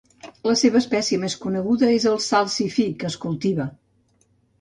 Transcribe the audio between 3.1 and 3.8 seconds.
es cultiva.